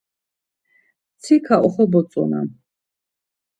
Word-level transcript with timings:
Mtsika 1.15 1.53
oxobotzonam. 1.65 2.47